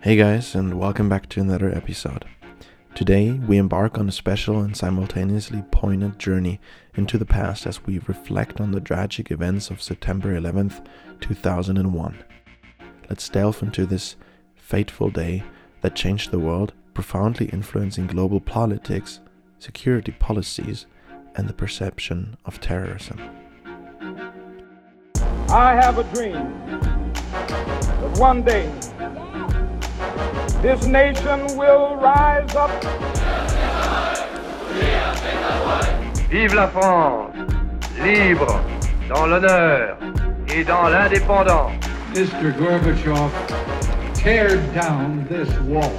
Hey 0.00 0.14
guys, 0.14 0.54
and 0.54 0.78
welcome 0.78 1.08
back 1.08 1.28
to 1.30 1.40
another 1.40 1.74
episode. 1.74 2.24
Today, 2.94 3.32
we 3.32 3.58
embark 3.58 3.98
on 3.98 4.08
a 4.08 4.12
special 4.12 4.60
and 4.60 4.76
simultaneously 4.76 5.64
poignant 5.72 6.18
journey 6.18 6.60
into 6.94 7.18
the 7.18 7.26
past 7.26 7.66
as 7.66 7.84
we 7.84 7.98
reflect 8.06 8.60
on 8.60 8.70
the 8.70 8.80
tragic 8.80 9.32
events 9.32 9.70
of 9.70 9.82
September 9.82 10.40
11th, 10.40 10.86
2001. 11.20 12.24
Let's 13.10 13.28
delve 13.28 13.60
into 13.60 13.86
this 13.86 14.14
fateful 14.54 15.10
day 15.10 15.42
that 15.80 15.96
changed 15.96 16.30
the 16.30 16.38
world, 16.38 16.74
profoundly 16.94 17.46
influencing 17.46 18.06
global 18.06 18.40
politics, 18.40 19.18
security 19.58 20.12
policies, 20.12 20.86
and 21.34 21.48
the 21.48 21.52
perception 21.52 22.36
of 22.44 22.60
terrorism. 22.60 23.18
I 25.50 25.74
have 25.74 25.98
a 25.98 26.04
dream 26.14 26.34
that 27.40 28.16
one 28.16 28.42
day 28.42 28.70
this 30.62 30.86
nation 30.86 31.46
will 31.56 31.96
rise 31.96 32.54
up. 32.54 32.70
Vive 36.30 36.54
la 36.54 36.68
France, 36.68 37.34
libre, 38.02 38.60
dans 39.08 39.26
l'honneur 39.26 39.96
et 40.54 40.64
dans 40.64 40.88
l'indépendance. 40.88 41.72
Mr. 42.14 42.52
Gorbachev, 42.58 43.30
tear 44.14 44.56
down 44.74 45.26
this 45.28 45.48
wall. 45.60 45.92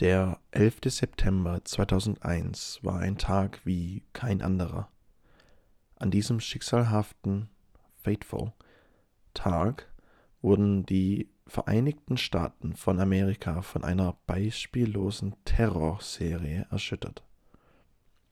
Der 0.00 0.38
11. 0.52 0.76
September 0.86 1.60
2001 1.64 2.78
war 2.84 3.00
ein 3.00 3.18
Tag 3.18 3.60
wie 3.64 4.04
kein 4.12 4.42
anderer. 4.42 4.88
An 5.96 6.12
diesem 6.12 6.38
schicksalhaften, 6.38 7.48
fateful 8.00 8.52
Tag 9.34 9.92
wurden 10.40 10.86
die 10.86 11.28
Vereinigten 11.48 12.16
Staaten 12.16 12.76
von 12.76 13.00
Amerika 13.00 13.60
von 13.62 13.82
einer 13.82 14.16
beispiellosen 14.28 15.34
Terrorserie 15.44 16.68
erschüttert. 16.70 17.24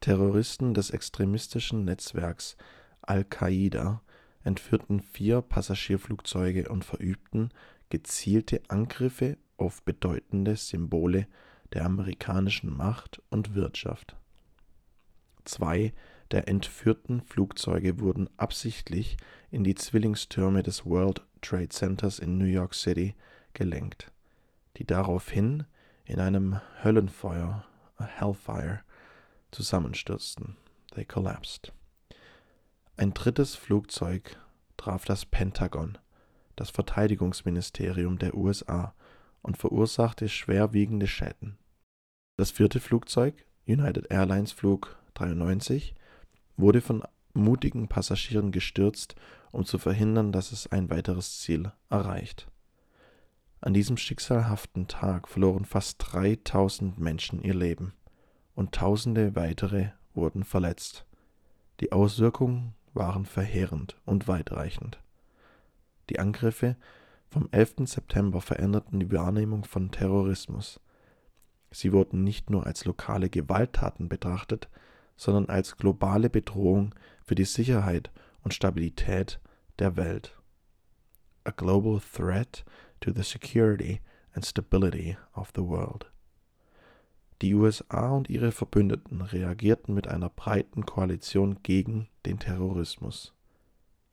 Terroristen 0.00 0.74
des 0.74 0.90
extremistischen 0.90 1.84
Netzwerks 1.84 2.56
Al-Qaida 3.02 4.00
entführten 4.44 5.00
vier 5.00 5.42
Passagierflugzeuge 5.42 6.68
und 6.68 6.84
verübten 6.84 7.50
gezielte 7.90 8.62
Angriffe 8.68 9.38
auf 9.56 9.82
bedeutende 9.82 10.54
Symbole 10.54 11.26
der 11.72 11.84
amerikanischen 11.84 12.74
Macht 12.74 13.22
und 13.30 13.54
Wirtschaft. 13.54 14.16
Zwei 15.44 15.92
der 16.30 16.48
entführten 16.48 17.22
Flugzeuge 17.22 18.00
wurden 18.00 18.28
absichtlich 18.36 19.16
in 19.50 19.64
die 19.64 19.74
Zwillingstürme 19.74 20.62
des 20.62 20.84
World 20.84 21.22
Trade 21.40 21.70
Centers 21.70 22.18
in 22.18 22.36
New 22.36 22.44
York 22.44 22.74
City 22.74 23.14
gelenkt, 23.54 24.12
die 24.76 24.84
daraufhin 24.84 25.64
in 26.04 26.20
einem 26.20 26.60
Höllenfeuer, 26.82 27.64
Hellfire, 27.98 28.80
zusammenstürzten. 29.50 30.56
They 30.94 31.04
collapsed. 31.04 31.72
Ein 32.96 33.14
drittes 33.14 33.54
Flugzeug 33.54 34.36
traf 34.76 35.04
das 35.04 35.24
Pentagon, 35.24 35.98
das 36.56 36.70
Verteidigungsministerium 36.70 38.18
der 38.18 38.34
USA, 38.34 38.94
und 39.42 39.56
verursachte 39.56 40.28
schwerwiegende 40.28 41.06
Schäden. 41.06 41.58
Das 42.36 42.50
vierte 42.50 42.80
Flugzeug, 42.80 43.46
United 43.66 44.10
Airlines 44.10 44.52
Flug 44.52 44.96
93, 45.14 45.94
wurde 46.56 46.80
von 46.80 47.02
mutigen 47.34 47.88
Passagieren 47.88 48.52
gestürzt, 48.52 49.14
um 49.52 49.64
zu 49.64 49.78
verhindern, 49.78 50.32
dass 50.32 50.52
es 50.52 50.66
ein 50.66 50.90
weiteres 50.90 51.40
Ziel 51.40 51.72
erreicht. 51.90 52.48
An 53.60 53.74
diesem 53.74 53.96
schicksalhaften 53.96 54.86
Tag 54.86 55.28
verloren 55.28 55.64
fast 55.64 55.96
3000 55.98 56.98
Menschen 56.98 57.42
ihr 57.42 57.54
Leben 57.54 57.92
und 58.54 58.72
tausende 58.72 59.34
weitere 59.34 59.90
wurden 60.14 60.44
verletzt. 60.44 61.06
Die 61.80 61.92
Auswirkungen 61.92 62.74
waren 62.94 63.24
verheerend 63.24 63.96
und 64.04 64.28
weitreichend. 64.28 65.00
Die 66.08 66.18
Angriffe 66.18 66.76
vom 67.30 67.48
11. 67.50 67.86
September 67.86 68.40
veränderten 68.40 69.00
die 69.00 69.12
Wahrnehmung 69.12 69.64
von 69.64 69.90
Terrorismus. 69.90 70.80
Sie 71.70 71.92
wurden 71.92 72.24
nicht 72.24 72.48
nur 72.50 72.66
als 72.66 72.84
lokale 72.84 73.28
Gewalttaten 73.28 74.08
betrachtet, 74.08 74.68
sondern 75.16 75.46
als 75.46 75.76
globale 75.76 76.30
Bedrohung 76.30 76.94
für 77.24 77.34
die 77.34 77.44
Sicherheit 77.44 78.10
und 78.42 78.54
Stabilität 78.54 79.40
der 79.78 79.96
Welt. 79.96 80.36
A 81.44 81.50
global 81.50 82.00
threat 82.00 82.64
to 83.00 83.12
the 83.12 83.22
security 83.22 84.00
and 84.32 84.46
stability 84.46 85.16
of 85.34 85.52
the 85.54 85.62
world. 85.62 86.10
Die 87.42 87.54
USA 87.54 88.10
und 88.10 88.28
ihre 88.28 88.50
Verbündeten 88.50 89.22
reagierten 89.22 89.94
mit 89.94 90.08
einer 90.08 90.28
breiten 90.28 90.86
Koalition 90.86 91.62
gegen 91.62 92.08
den 92.26 92.38
Terrorismus. 92.38 93.32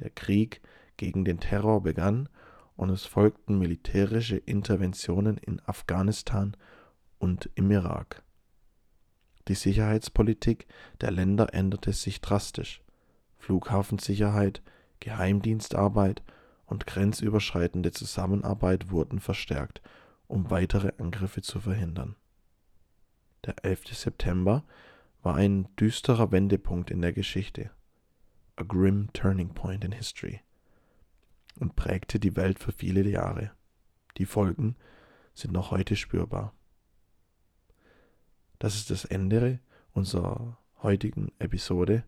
Der 0.00 0.10
Krieg 0.10 0.60
gegen 0.96 1.24
den 1.24 1.40
Terror 1.40 1.82
begann 1.82 2.28
und 2.76 2.90
es 2.90 3.04
folgten 3.04 3.58
militärische 3.58 4.36
Interventionen 4.36 5.36
in 5.38 5.60
Afghanistan 5.66 6.56
und 7.18 7.50
im 7.54 7.70
Irak. 7.70 8.22
Die 9.48 9.54
Sicherheitspolitik 9.54 10.66
der 11.00 11.10
Länder 11.10 11.52
änderte 11.52 11.92
sich 11.92 12.20
drastisch. 12.20 12.82
Flughafensicherheit, 13.38 14.62
Geheimdienstarbeit 15.00 16.22
und 16.66 16.86
grenzüberschreitende 16.86 17.92
Zusammenarbeit 17.92 18.90
wurden 18.90 19.20
verstärkt, 19.20 19.82
um 20.26 20.50
weitere 20.50 20.92
Angriffe 20.98 21.42
zu 21.42 21.60
verhindern. 21.60 22.16
Der 23.44 23.64
11. 23.64 23.94
September 23.94 24.64
war 25.22 25.34
ein 25.34 25.68
düsterer 25.76 26.32
Wendepunkt 26.32 26.90
in 26.90 27.02
der 27.02 27.12
Geschichte, 27.12 27.70
a 28.56 28.62
grim 28.62 29.12
turning 29.12 29.50
point 29.50 29.84
in 29.84 29.92
history, 29.92 30.40
und 31.58 31.76
prägte 31.76 32.18
die 32.18 32.36
Welt 32.36 32.58
für 32.58 32.72
viele 32.72 33.02
Jahre. 33.08 33.50
Die 34.16 34.26
Folgen 34.26 34.76
sind 35.34 35.52
noch 35.52 35.70
heute 35.70 35.96
spürbar. 35.96 36.52
Das 38.58 38.76
ist 38.76 38.90
das 38.90 39.04
Ende 39.04 39.60
unserer 39.92 40.58
heutigen 40.82 41.32
Episode 41.38 42.04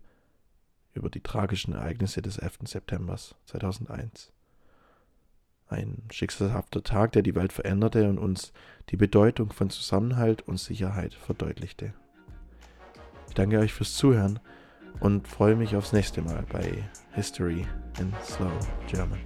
über 0.95 1.11
die 1.11 1.21
tragischen 1.21 1.75
Ereignisse 1.75 2.23
des 2.23 2.39
11. 2.39 2.61
September 2.65 3.17
2001. 3.47 4.33
Ein 5.69 6.05
schicksalhafter 6.11 6.83
Tag, 6.83 7.13
der 7.13 7.23
die 7.23 7.35
Welt 7.35 7.53
veränderte 7.53 8.09
und 8.09 8.19
uns 8.19 8.53
die 8.91 8.97
Bedeutung 8.97 9.53
von 9.53 9.69
Zusammenhalt 9.69 10.43
und 10.43 10.59
Sicherheit 10.59 11.15
verdeutlichte. 11.15 11.93
Ich 13.29 13.35
danke 13.35 13.59
euch 13.59 13.73
fürs 13.73 13.95
Zuhören 13.95 14.39
und 15.01 15.27
freue 15.27 15.57
mich 15.57 15.77
aufs 15.77 15.93
nächste 15.93 16.23
Mal 16.23 16.45
bei 16.53 16.85
History 17.15 17.67
in 17.99 18.13
Slow 18.25 18.53
German. 18.89 19.21